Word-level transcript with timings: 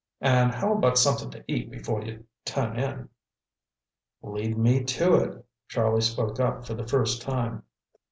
And 0.21 0.51
how 0.51 0.73
about 0.73 0.97
something 0.97 1.29
to 1.29 1.43
eat 1.47 1.69
before 1.69 2.01
you 2.01 2.25
turn 2.43 2.79
in?" 2.79 3.09
"Lead 4.23 4.57
me 4.57 4.83
to 4.83 5.13
it," 5.13 5.45
Charlie 5.67 6.01
spoke 6.01 6.39
up 6.39 6.65
for 6.65 6.73
the 6.73 6.87
first 6.87 7.21
time. 7.21 7.61